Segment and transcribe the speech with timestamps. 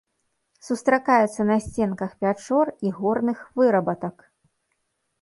[0.67, 4.17] Сустракаецца на сценках пячор і горных вырабатак.